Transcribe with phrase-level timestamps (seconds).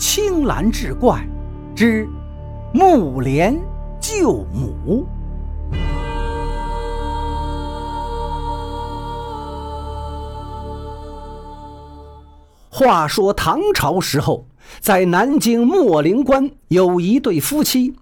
[0.00, 1.28] 青蓝志怪
[1.76, 2.08] 之
[2.72, 3.54] 木莲
[4.00, 5.06] 救母。
[12.70, 14.46] 话说唐朝时候，
[14.80, 17.94] 在南京莫陵关有一对夫妻，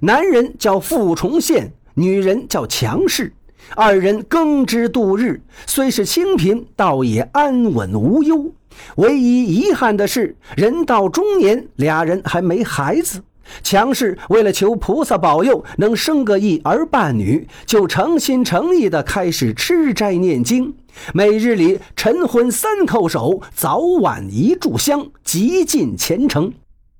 [0.00, 3.32] 男人叫傅崇宪，女人叫强氏。
[3.74, 8.52] 二人耕织度日，虽是清贫，倒也安稳无忧。
[8.96, 13.22] 唯一遗憾的是，人到中年，俩人还没孩子。
[13.62, 20.74] 强氏为了求菩萨保佑能生个一儿半女，就诚心诚意地开始吃斋念经，
[21.14, 26.52] 每日里晨昏三叩首，早晚一炷香，极尽虔诚。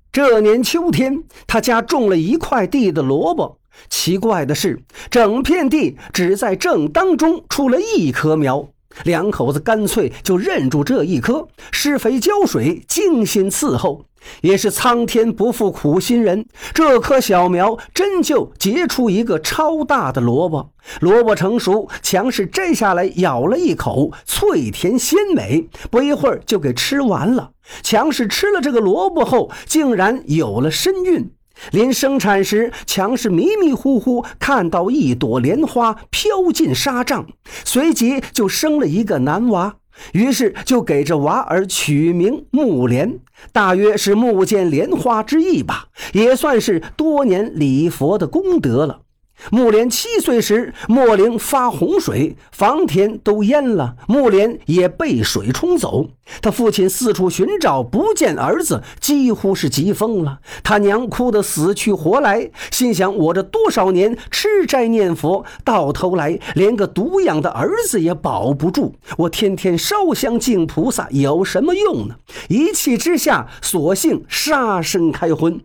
[0.09, 3.59] 这年秋天，他家种了一块地的萝卜。
[3.89, 8.69] 奇怪的是，整片地只在正当中出了一棵苗。
[9.03, 14.05] 两口子干脆就认住这一棵，施肥浇水，精心伺候。
[14.41, 20.71] 也是苍天不负苦心人，这棵小苗真就结出一个超大的萝卜。
[20.99, 27.51] 萝卜成熟，强势摘下来咬了一口，脆甜鲜美，不一会儿就给吃完了。
[27.83, 31.29] 强势吃了这个萝卜后，竟然有了身孕。
[31.71, 37.27] 临生产时，强氏迷迷糊糊看到一朵莲花飘进纱帐，
[37.65, 39.75] 随即就生了一个男娃，
[40.13, 43.19] 于是就给这娃儿取名木莲，
[43.51, 49.01] 大约是木见莲花之意吧，也算是多年礼佛的功德了。
[49.51, 56.09] 木莲七岁时，莫陵发洪水，房田都淹了，木莲也被水冲走。
[56.41, 60.39] 他父亲四处寻找，不见儿子，几乎是急疯了。
[60.63, 68.95] 他娘哭得死去活来，心想：我这多少年吃斋念佛，到头来连个独养的儿子也保不住。
[69.17, 72.15] 我天天烧香敬菩萨，有什么用呢？
[72.49, 75.61] 一气之下，索性杀身开荤。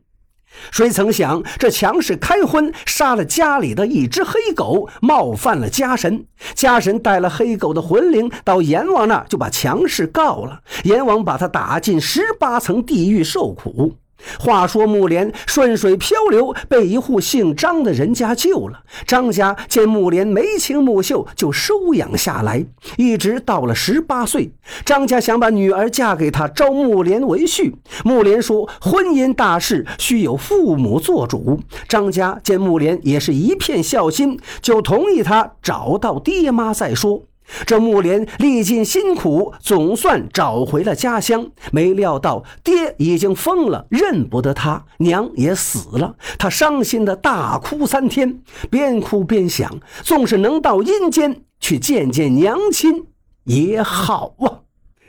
[0.71, 6.25] 谁曾想，这强势开荤，杀了家里的一只黑狗，冒犯了家神。
[6.55, 10.61] 家神带了黑狗的魂灵到阎王那，就把强势告了。
[10.85, 13.95] 阎王把他打进十八层地狱受苦。
[14.39, 18.81] 话说木莲顺水漂流，被一户姓张的人家救了。
[19.07, 22.65] 张家见木莲眉清目秀，就收养下来，
[22.97, 24.53] 一直到了十八岁。
[24.85, 27.73] 张家想把女儿嫁给他，招木莲为婿。
[28.05, 37.25] 木莲说：“婚姻大事需有父母做主。”张家见木莲也是一片孝心，就同意他找到爹妈再说。
[37.67, 41.51] 这木莲历尽辛苦，总算找回了家乡。
[41.71, 46.17] 没料到爹已经疯了，认不得他；娘也死了。
[46.39, 53.07] 他伤心的大哭三天，边哭边想：纵是能到阴间去见见娘亲
[53.45, 54.61] 也好啊。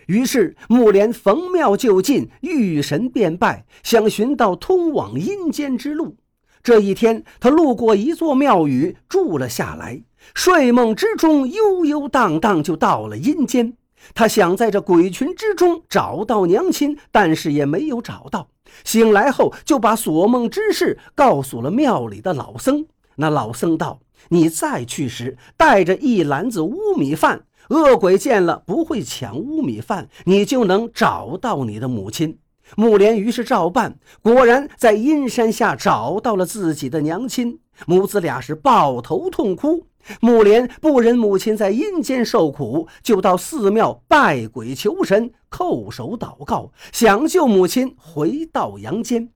[0.08, 6.18] 于是木莲逢庙就进，遇神便拜，想寻到通往阴间之路。
[6.62, 10.02] 这一天，他路过一座庙宇，住了下来。
[10.34, 13.74] 睡梦之中，悠悠荡荡就到了阴间。
[14.14, 18.48] 他想在这鬼群之中找到娘亲，但是也没有找到。
[18.84, 22.86] 醒来后，就把所梦之事告诉了庙里的老僧。
[23.16, 32.40] 那老僧道：“你再去时，带着一篮子乌米饭，恶鬼见了不会抢乌米饭，你就能找到你的母亲。”
[32.76, 37.60] 木莲于是照办，果然在阴山下找到了自己的娘亲。
[37.86, 39.86] 母子俩是抱头痛哭。
[40.20, 49.30] 木莲不忍母亲在阴间受苦，就到寺庙拜鬼求神，叩首祷告，想救母亲回到阳间。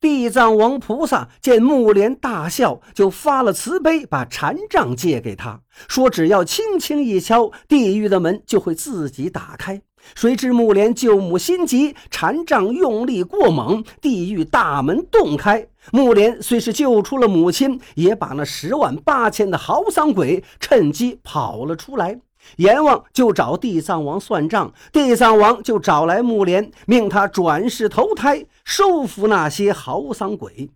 [0.00, 9.82] 地藏王菩萨见木莲大笑，就发了慈悲，把禅杖借给他，说只要轻轻一敲，地狱的门就会自己打开。
[10.14, 15.66] 谁知木莲救母心急，禅杖用力过猛，地狱大门洞开。
[15.92, 22.18] 木莲虽是救出了母亲，也把那十万八千的豪丧鬼趁机跑了出来。
[22.56, 30.70] 阎王就找地藏王算账，地藏王就找来木莲，命他转世投胎，收服那些豪丧鬼。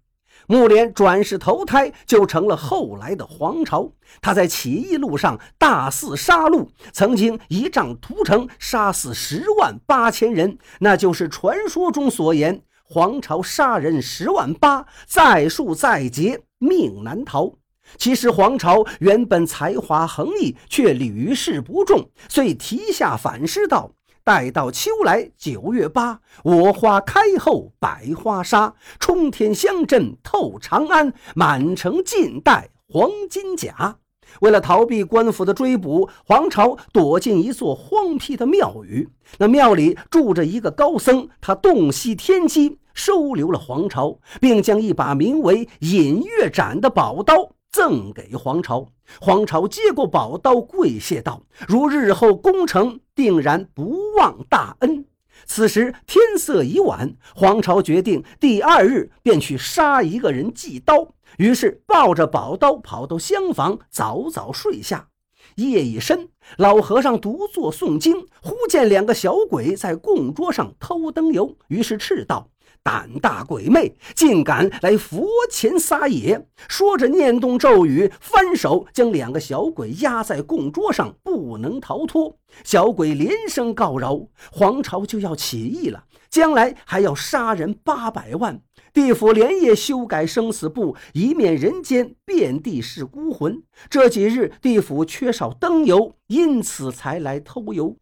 [0.52, 3.90] 木莲转世投胎，就成了后来的黄巢。
[4.20, 17.54] 他在起义路上大肆杀戮，曾经一仗屠城，杀死十万八千人，那就是传说中所言黄巢杀人十万八，再数再劫，命难逃。
[17.96, 23.92] 其实黄巢原本才华横溢，却屡试不中，遂提下反诗道
[24.24, 33.96] ：“待到秋来九月八，我花开后百花杀，冲天香阵透长安，满城尽带黄金甲。”
[34.40, 39.08] 为了逃避官府的追捕，黄巢躲进一座荒僻的庙宇。
[39.38, 48.86] 那庙里住着一个高僧，他洞悉天机，收留了黄巢，并将一把名为隐月斩的宝刀赠给黄巢。
[49.20, 55.04] 黄巢接过宝刀，跪谢道：“如日后攻城，定然不忘大恩。”
[55.44, 61.08] 此时天色已晚，黄巢决定第二日便去杀一个人祭刀。
[61.38, 65.08] 于是抱着宝刀跑到厢房，早早睡下。
[65.56, 72.48] 夜已深，老和尚独坐诵经，忽见两个小鬼在供桌上偷灯油，于是斥道
[72.82, 82.38] ：“胆大鬼魅，竟敢来佛前撒野！”说着念动咒语，翻手将两个小鬼压在供桌上，不能逃脱。
[82.64, 88.60] 小鬼连声告饶，黄巢就要起义了，将来还要杀人八百万。
[88.92, 93.62] 地府连夜修改生死簿，以免人间遍地是孤魂。
[93.88, 97.96] 这几日地府缺少灯油，因此才来偷油。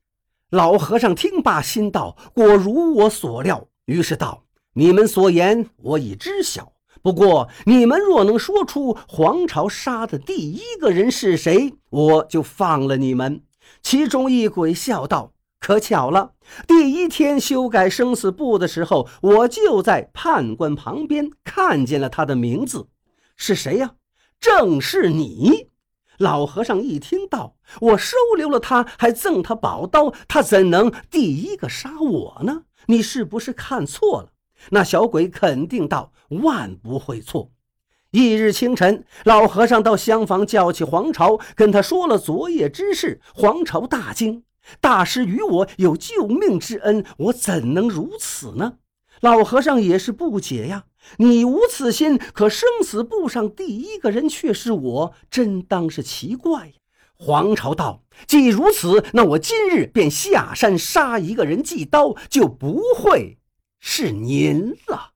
[0.51, 3.69] 老和尚听罢，心道：果如我所料。
[3.85, 4.43] 于是道
[4.81, 6.73] ：“你们所言，我已知晓。
[7.03, 13.43] 不过你们若能说出黄巢杀的第一个人是谁，我就放了你们。”
[13.85, 15.35] 其中一鬼笑道。
[15.59, 16.33] 可巧了，
[16.67, 22.89] 第一天修改生死簿的时候，我就在判官旁边看见了他的名字，
[23.37, 23.97] 是谁呀？
[24.41, 25.69] 正是你。
[26.17, 32.63] 老和尚一听到我收留了他，还赠他宝刀，他怎能第一个杀我呢？
[32.87, 34.31] 你是不是看错了？
[34.69, 36.13] 那小鬼肯定道
[36.43, 37.51] ：“万不会错。”
[38.13, 43.21] 翌日清晨，老和尚到厢房叫起黄巢，跟他说了昨夜之事。
[43.35, 44.45] 黄巢大惊。
[44.81, 48.75] 大师与我有救命之恩，我怎能如此呢？
[49.21, 50.85] 老和尚也是不解呀。
[51.17, 56.73] 你无此心，可生死簿上第一个人却是我，真当是奇怪呀。
[57.17, 63.39] 黄巢道：“既如此，那我今日便下山杀一个人祭刀，就不会
[63.81, 65.11] 是您了。”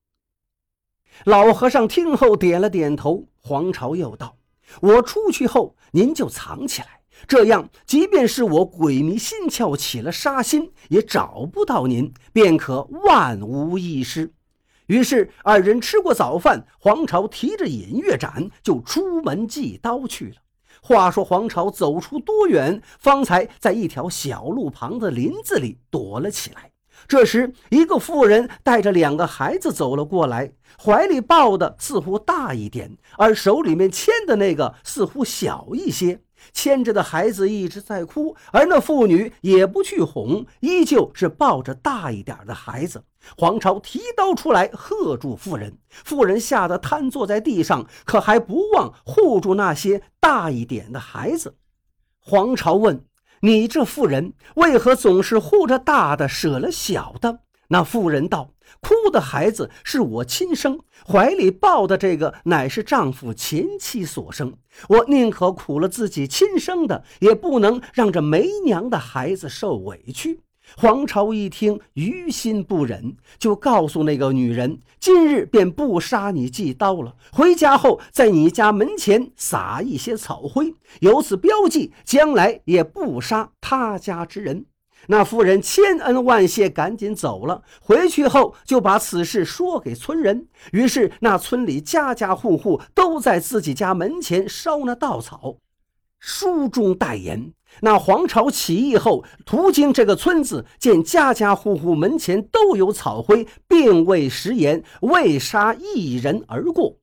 [1.24, 3.28] 老和尚听后点了点头。
[3.38, 4.38] 黄巢又道
[4.80, 14.32] ：“我出去后，您就藏起来。”这样，即便是我鬼迷心窍起了杀心，也找不到您，便可万无一失。
[14.86, 20.36] 于是二人吃过早饭，黄巢提着隐月盏就出门祭刀去了。
[20.82, 26.72] 话说黄巢走出多远，方才在一条小路旁的林子里躲了起来。
[27.06, 30.52] 这时，一个妇人带着两个孩子走了过来，
[30.82, 36.20] 怀里抱的似乎大一点，而手里面牵的那个似乎小一些。
[36.52, 43.02] 牵着的孩子一直在哭，而那妇女也不去哄，依旧是抱着大一点的孩子。
[43.38, 51.56] 黄巢提刀出来喝住妇人，妇人吓得瘫坐在地上，可还不忘护住那些大一点的孩子。
[52.20, 53.02] 黄巢问
[53.44, 64.54] ：“你这妇人为何总是护着大的，舍了小的？”那妇人道：“哭的孩子是我亲生，怀里抱的这个乃是丈夫前妻所生。
[64.88, 70.40] 我宁可苦了自己亲生的，也不能让这没娘的孩子受委屈。”
[70.76, 84.66] 黄巢一听，于心不忍，就告诉那个女人：“今日便不杀你祭刀了，回家后在你家门前撒一些草灰，由此标记，将来也不杀他家之人。”
[85.06, 87.62] 那妇人千恩万谢，赶紧走了。
[87.82, 95.58] 回去后就把此事说给村人，于是那村里家家户户都在自己家门前烧那稻草。
[96.18, 106.96] 书中代言：那黄巢起义后，途经这个村子，见家家户户门前都有草灰，并未食言，未杀一人而过。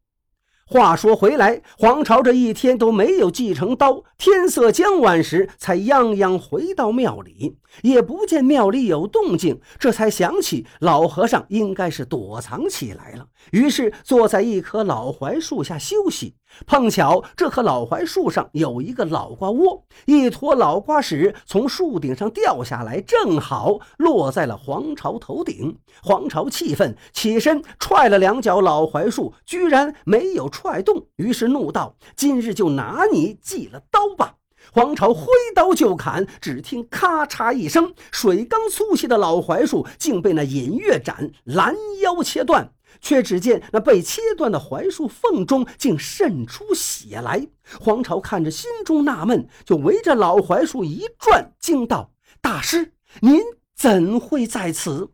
[0.72, 4.06] 话说回来，黄巢这一天都没有继承刀。
[4.18, 13.26] 天色将晚时，才泱泱回到庙里，也不见庙里有动静，这才想起老和尚应该是躲藏起来了。
[13.52, 16.36] 于是坐在一棵老槐树下休息。
[16.66, 25.78] 碰巧这棵老槐树上有一个老瓜窝，一坨老瓜屎从树顶上掉下来，正好落在了黄巢头顶。
[26.04, 34.36] 黄巢气愤，起身踹了两脚老槐树，居然没有踹动，于是怒道：“今日就拿你祭了刀吧！”
[34.72, 35.26] 黄巢挥
[35.56, 42.72] 刀就砍，只听咔嚓一声，水缸粗细的老槐树竟被那隐月斩拦腰切断。
[43.00, 47.48] 却只见那被切断的槐树缝中竟渗出血来。
[47.80, 53.42] 黄巢看着，心中纳闷，就围着老槐树一转，惊道：“大师，您
[53.76, 55.10] 怎会在此？”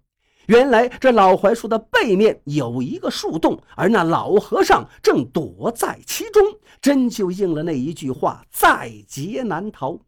[0.48, 6.42] 原来这老槐树的背面有一个树洞，而那老和尚正躲在其中，
[6.82, 10.00] 真就应了那一句话：“在劫难逃。”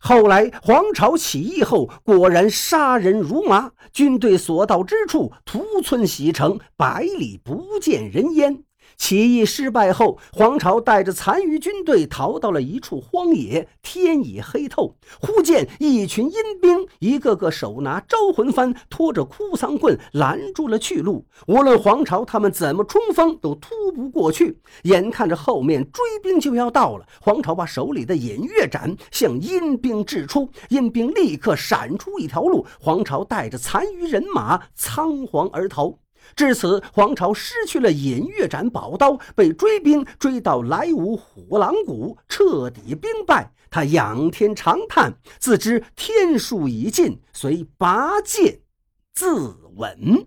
[0.00, 8.64] 后来黄巢起义后，果然杀人如麻，军队所到之处，屠村洗城，百里不见人烟。
[8.98, 13.66] 起义失败后，黄巢带着残余军队逃到了一处荒野。
[13.80, 21.24] 天已黑透，忽见一群阴兵，一个个手拿招魂幡，拖着哭丧棍，拦住了去路。
[21.46, 24.60] 无论黄巢他们怎么冲锋，都突不过去。
[24.82, 32.66] 眼看着后面追兵就要到了，黄巢把手里的偃月斩向阴兵掷出，阴兵立刻闪出一条路。
[32.78, 35.98] 黄巢带着残余人马仓皇而逃。
[36.36, 43.52] 至此，黄巢失去了偃月斩宝刀，被追兵追到来无虎狼谷，彻底兵败。
[43.70, 48.60] 他仰天长叹，自知天数已尽，遂拔剑
[49.12, 49.28] 自
[49.76, 50.26] 刎。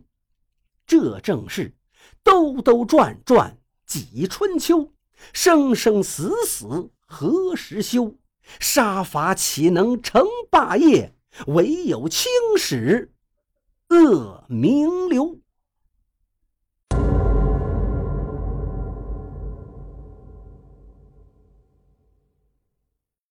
[0.86, 1.74] 这正是
[2.24, 4.94] 兜兜转转几春秋，
[5.34, 8.16] 生生死死何时休？
[8.60, 11.16] 杀伐岂能成霸业？
[11.48, 13.12] 唯有青史
[13.90, 15.41] 恶名留。